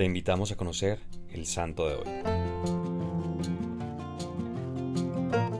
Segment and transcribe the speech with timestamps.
[0.00, 0.98] Te invitamos a conocer
[1.30, 2.04] el santo de hoy.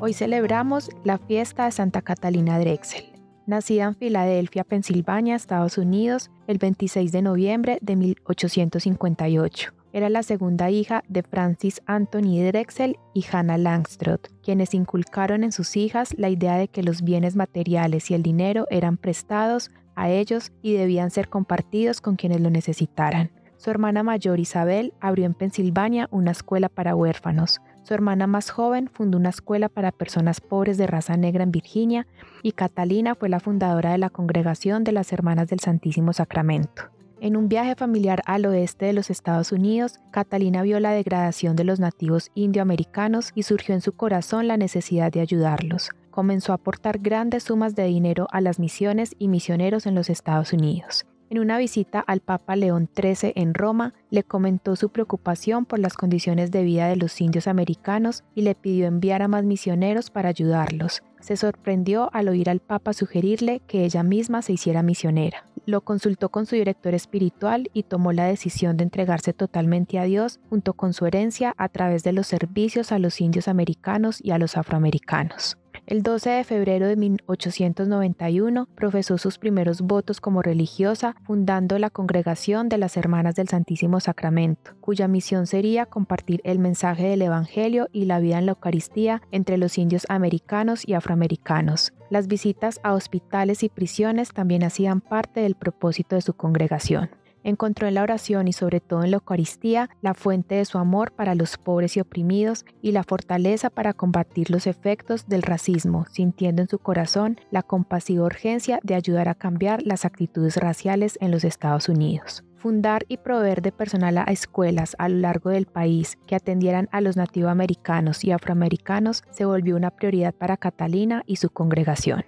[0.00, 3.04] Hoy celebramos la fiesta de Santa Catalina Drexel.
[3.46, 9.72] Nacida en Filadelfia, Pensilvania, Estados Unidos, el 26 de noviembre de 1858.
[9.92, 15.76] Era la segunda hija de Francis Anthony Drexel y Hannah Langstrot, quienes inculcaron en sus
[15.76, 20.50] hijas la idea de que los bienes materiales y el dinero eran prestados a ellos
[20.60, 23.30] y debían ser compartidos con quienes lo necesitaran.
[23.56, 27.60] Su hermana mayor Isabel abrió en Pensilvania una escuela para huérfanos.
[27.82, 32.06] Su hermana más joven fundó una escuela para personas pobres de raza negra en Virginia
[32.42, 36.90] y Catalina fue la fundadora de la Congregación de las Hermanas del Santísimo Sacramento.
[37.20, 41.64] En un viaje familiar al oeste de los Estados Unidos, Catalina vio la degradación de
[41.64, 45.90] los nativos indioamericanos y surgió en su corazón la necesidad de ayudarlos.
[46.10, 50.52] Comenzó a aportar grandes sumas de dinero a las misiones y misioneros en los Estados
[50.52, 51.06] Unidos.
[51.34, 55.94] En una visita al Papa León XIII en Roma, le comentó su preocupación por las
[55.94, 60.28] condiciones de vida de los indios americanos y le pidió enviar a más misioneros para
[60.28, 61.02] ayudarlos.
[61.18, 65.44] Se sorprendió al oír al Papa sugerirle que ella misma se hiciera misionera.
[65.66, 70.38] Lo consultó con su director espiritual y tomó la decisión de entregarse totalmente a Dios
[70.50, 74.38] junto con su herencia a través de los servicios a los indios americanos y a
[74.38, 75.58] los afroamericanos.
[75.86, 82.70] El 12 de febrero de 1891 profesó sus primeros votos como religiosa, fundando la Congregación
[82.70, 88.06] de las Hermanas del Santísimo Sacramento, cuya misión sería compartir el mensaje del Evangelio y
[88.06, 91.92] la vida en la Eucaristía entre los indios americanos y afroamericanos.
[92.08, 97.10] Las visitas a hospitales y prisiones también hacían parte del propósito de su congregación.
[97.44, 101.12] Encontró en la oración y sobre todo en la Eucaristía la fuente de su amor
[101.12, 106.62] para los pobres y oprimidos y la fortaleza para combatir los efectos del racismo, sintiendo
[106.62, 111.44] en su corazón la compasiva urgencia de ayudar a cambiar las actitudes raciales en los
[111.44, 116.34] Estados Unidos fundar y proveer de personal a escuelas a lo largo del país que
[116.34, 122.24] atendieran a los nativoamericanos y afroamericanos se volvió una prioridad para Catalina y su congregación.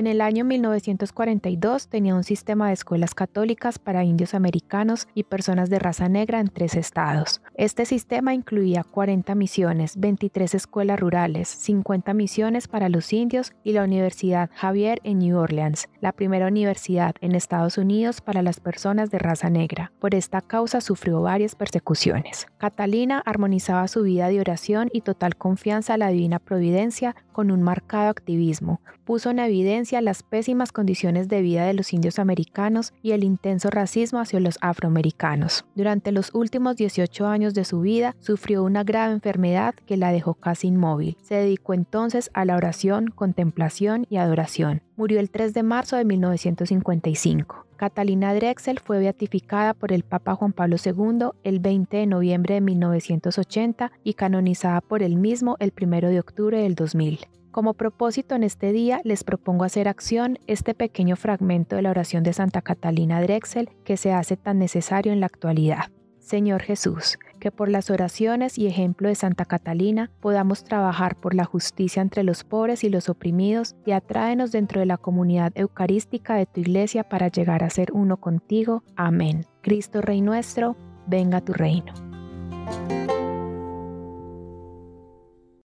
[0.00, 5.68] En el año 1942 tenía un sistema de escuelas católicas para indios americanos y personas
[5.68, 7.42] de raza negra en tres estados.
[7.54, 13.84] Este sistema incluía 40 misiones, 23 escuelas rurales, 50 misiones para los indios y la
[13.84, 19.18] Universidad Javier en New Orleans, la primera universidad en Estados Unidos para las personas de
[19.18, 19.92] raza negra.
[20.00, 22.46] Por esta causa sufrió varias persecuciones.
[22.56, 27.60] Catalina armonizaba su vida de oración y total confianza a la divina providencia con un
[27.60, 28.80] marcado activismo.
[29.10, 33.68] Puso en evidencia las pésimas condiciones de vida de los indios americanos y el intenso
[33.68, 35.64] racismo hacia los afroamericanos.
[35.74, 40.34] Durante los últimos 18 años de su vida sufrió una grave enfermedad que la dejó
[40.34, 41.16] casi inmóvil.
[41.22, 44.80] Se dedicó entonces a la oración, contemplación y adoración.
[44.94, 47.66] Murió el 3 de marzo de 1955.
[47.74, 52.60] Catalina Drexel fue beatificada por el Papa Juan Pablo II el 20 de noviembre de
[52.60, 57.18] 1980 y canonizada por él mismo el 1 de octubre del 2000.
[57.50, 62.22] Como propósito en este día les propongo hacer acción este pequeño fragmento de la oración
[62.22, 65.90] de Santa Catalina Drexel que se hace tan necesario en la actualidad.
[66.20, 71.44] Señor Jesús, que por las oraciones y ejemplo de Santa Catalina podamos trabajar por la
[71.44, 76.46] justicia entre los pobres y los oprimidos y atráenos dentro de la comunidad eucarística de
[76.46, 78.84] tu iglesia para llegar a ser uno contigo.
[78.94, 79.44] Amén.
[79.60, 80.76] Cristo Rey nuestro,
[81.08, 81.92] venga tu reino.